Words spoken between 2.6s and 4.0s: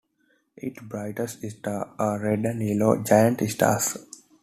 yellow giant stars.